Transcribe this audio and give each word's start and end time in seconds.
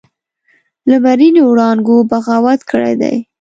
لمرینو 0.89 1.41
وړانګو 1.49 1.95
بغاوت 2.09 2.61
کړی 2.69 2.93
دی 3.01 3.15